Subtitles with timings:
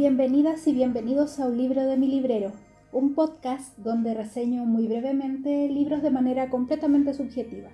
[0.00, 2.52] Bienvenidas y bienvenidos a Un libro de mi librero,
[2.90, 7.68] un podcast donde reseño muy brevemente libros de manera completamente subjetiva.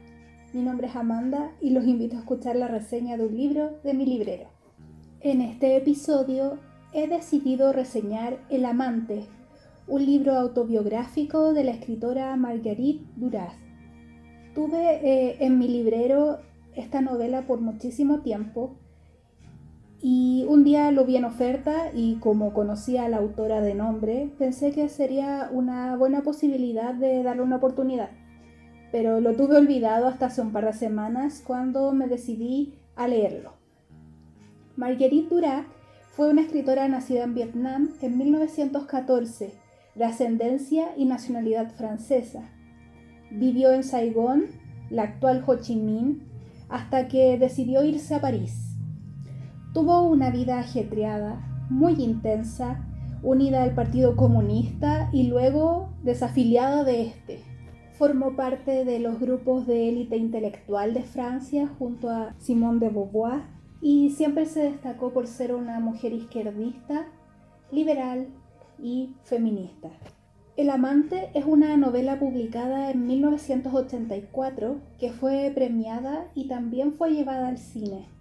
[0.52, 3.94] Mi nombre es Amanda y los invito a escuchar la reseña de un libro de
[3.94, 4.48] mi librero.
[5.20, 6.58] En este episodio
[6.92, 9.26] he decidido reseñar El amante,
[9.86, 13.54] un libro autobiográfico de la escritora Marguerite Duras.
[14.52, 16.40] Tuve eh, en mi librero
[16.74, 18.74] esta novela por muchísimo tiempo
[20.02, 24.30] y un día lo vi en oferta y como conocía a la autora de nombre,
[24.38, 28.10] pensé que sería una buena posibilidad de darle una oportunidad.
[28.92, 33.54] Pero lo tuve olvidado hasta hace un par de semanas cuando me decidí a leerlo.
[34.76, 35.66] Marguerite Duras
[36.10, 39.54] fue una escritora nacida en Vietnam en 1914,
[39.94, 42.42] de ascendencia y nacionalidad francesa.
[43.30, 44.44] Vivió en Saigón,
[44.90, 46.22] la actual Ho Chi Minh,
[46.68, 48.65] hasta que decidió irse a París
[49.76, 51.38] Tuvo una vida ajetreada,
[51.68, 52.82] muy intensa,
[53.22, 57.40] unida al Partido Comunista y luego desafiliada de este.
[57.98, 63.42] Formó parte de los grupos de élite intelectual de Francia junto a Simone de Beauvoir
[63.82, 67.08] y siempre se destacó por ser una mujer izquierdista,
[67.70, 68.28] liberal
[68.82, 69.90] y feminista.
[70.56, 77.48] El amante es una novela publicada en 1984 que fue premiada y también fue llevada
[77.48, 78.16] al cine.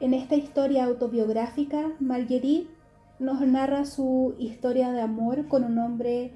[0.00, 2.70] En esta historia autobiográfica, Marguerite
[3.18, 6.30] nos narra su historia de amor con un hombre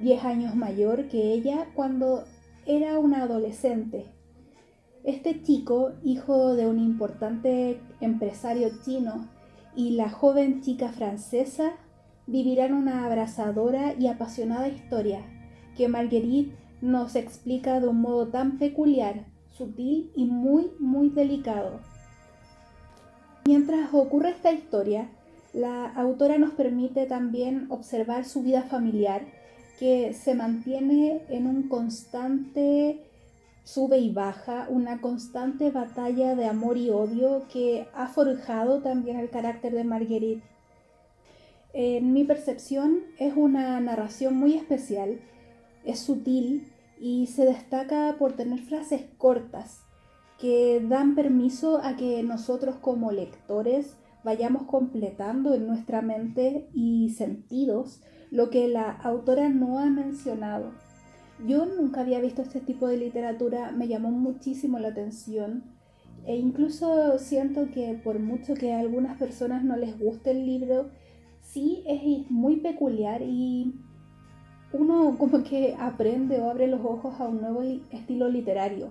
[0.00, 2.24] 10 años mayor que ella cuando
[2.66, 4.04] era una adolescente.
[5.04, 9.26] Este chico, hijo de un importante empresario chino,
[9.74, 11.72] y la joven chica francesa
[12.26, 15.22] vivirán una abrasadora y apasionada historia
[15.78, 21.80] que Marguerite nos explica de un modo tan peculiar, sutil y muy, muy delicado.
[23.48, 25.08] Mientras ocurre esta historia,
[25.54, 29.22] la autora nos permite también observar su vida familiar,
[29.78, 33.00] que se mantiene en un constante
[33.64, 39.30] sube y baja, una constante batalla de amor y odio que ha forjado también el
[39.30, 40.42] carácter de Marguerite.
[41.72, 45.20] En mi percepción es una narración muy especial,
[45.86, 46.70] es sutil
[47.00, 49.87] y se destaca por tener frases cortas,
[50.38, 58.02] que dan permiso a que nosotros como lectores vayamos completando en nuestra mente y sentidos
[58.30, 60.72] lo que la autora no ha mencionado.
[61.46, 65.64] Yo nunca había visto este tipo de literatura, me llamó muchísimo la atención
[66.26, 70.90] e incluso siento que por mucho que a algunas personas no les guste el libro,
[71.40, 73.74] sí es muy peculiar y
[74.72, 78.90] uno como que aprende o abre los ojos a un nuevo estilo literario.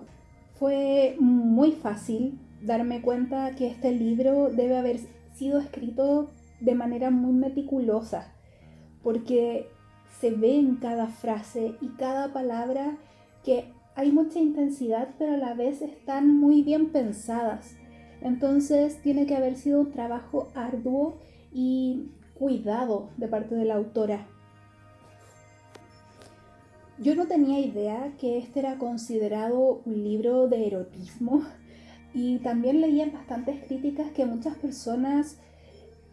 [0.58, 4.98] Fue muy fácil darme cuenta que este libro debe haber
[5.34, 8.34] sido escrito de manera muy meticulosa,
[9.04, 9.68] porque
[10.20, 12.98] se ve en cada frase y cada palabra
[13.44, 17.76] que hay mucha intensidad, pero a la vez están muy bien pensadas.
[18.20, 21.18] Entonces tiene que haber sido un trabajo arduo
[21.52, 24.26] y cuidado de parte de la autora.
[27.00, 31.44] Yo no tenía idea que este era considerado un libro de erotismo
[32.14, 35.38] y también leía bastantes críticas que muchas personas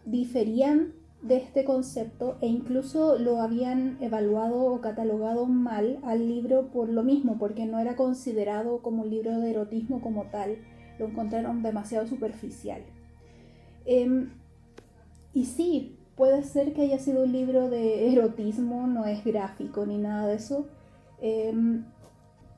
[0.05, 6.87] diferían de este concepto e incluso lo habían evaluado o catalogado mal al libro por
[6.89, 10.57] lo mismo, porque no era considerado como un libro de erotismo como tal,
[10.99, 12.83] lo encontraron demasiado superficial.
[13.85, 14.29] Em,
[15.33, 19.97] y sí, puede ser que haya sido un libro de erotismo, no es gráfico ni
[19.97, 20.65] nada de eso,
[21.21, 21.85] Em,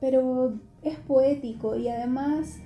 [0.00, 2.58] pero es poético y además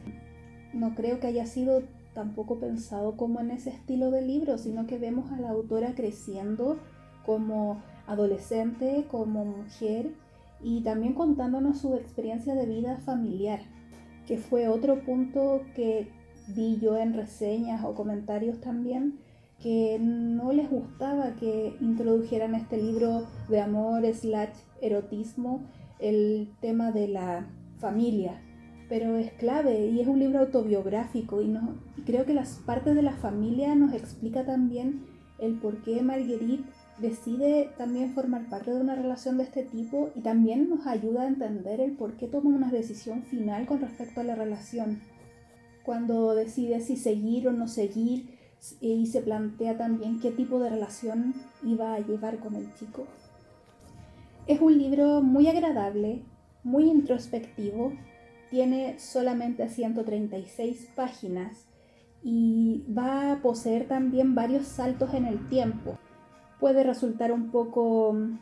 [0.73, 1.83] no creo que haya sido
[2.15, 6.79] tampoco pensado como en ese estilo de libro, sino que vemos a la autora creciendo
[7.25, 10.11] como adolescente, como mujer
[10.61, 13.61] y también contándonos su experiencia de vida familiar,
[14.27, 16.09] que fue otro punto que
[16.49, 19.19] vi yo en reseñas o comentarios también,
[19.63, 25.63] que no les gustaba que introdujeran este libro de amor slash erotismo
[26.01, 27.49] el tema de la
[27.79, 28.43] familia,
[28.89, 33.03] pero es clave y es un libro autobiográfico y, no, creo que las partes de
[33.03, 35.05] la familia nos explica también
[35.39, 36.65] el por qué Marguerite
[36.99, 41.29] decide también formar parte de una relación de este tipo y también nos ayuda a
[41.29, 45.01] entender el por qué toma una decisión final con respecto a la relación.
[45.85, 48.32] Cuando decide si seguir o no seguir
[48.81, 53.07] y se plantea también qué tipo de relación iba a llevar con el chico.
[54.47, 56.23] Es un libro muy agradable,
[56.65, 57.93] muy introspectivo,
[58.51, 61.67] tiene solamente 136 páginas
[62.23, 65.99] y va a poseer también varios saltos en el tiempo.
[66.61, 68.39] Puede resultar un poco mm,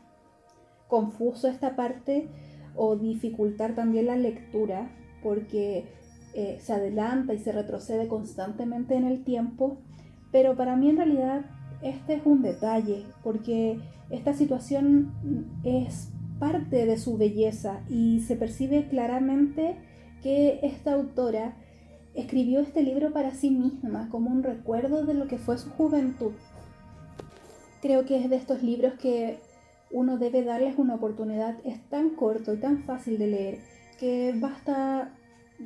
[0.89, 2.29] confuso esta parte
[2.75, 4.91] o dificultar también la lectura
[5.23, 5.87] porque
[6.35, 9.79] eh, se adelanta y se retrocede constantemente en el tiempo,
[10.33, 11.45] pero para mí en realidad
[11.83, 13.81] este es un detalle porque
[14.11, 15.13] esta situación
[15.65, 19.77] es parte de su belleza y se percibe claramente
[20.23, 21.55] que esta autora
[22.15, 26.33] escribió este libro para sí misma, como un recuerdo de lo que fue su juventud.
[27.81, 29.39] Creo que es de estos libros que
[29.91, 31.57] uno debe darles una oportunidad.
[31.65, 33.59] Es tan corto y tan fácil de leer
[33.99, 35.13] que basta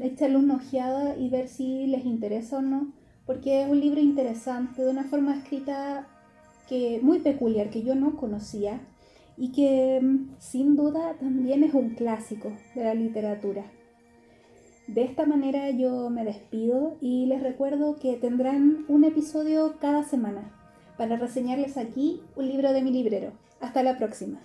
[0.00, 2.93] echarle una ojeada y ver si les interesa o no,
[3.26, 6.06] porque es un libro interesante, de una forma escrita
[6.69, 8.81] que muy peculiar, que yo no conocía
[9.37, 13.65] y que mm, sin duda también es un clásico de la literatura.
[14.87, 20.53] De esta manera yo me despido y les recuerdo que tendrán un episodio cada semana
[20.99, 23.32] para reseñarles aquí un libro de mi librero.
[23.61, 24.41] Hasta la próxima.